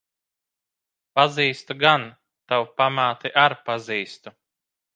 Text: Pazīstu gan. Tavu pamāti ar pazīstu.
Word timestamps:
Pazīstu 1.19 1.75
gan. 1.83 2.07
Tavu 2.53 2.67
pamāti 2.81 3.35
ar 3.45 3.59
pazīstu. 3.69 4.39